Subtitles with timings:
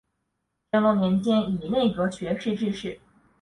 [0.71, 2.99] 乾隆年间以内阁学士致仕。